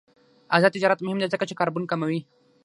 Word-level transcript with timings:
آزاد 0.55 0.71
تجارت 0.75 0.99
مهم 1.03 1.17
دی 1.19 1.27
ځکه 1.33 1.45
چې 1.49 1.57
کاربن 1.59 1.83
کموي. 1.91 2.19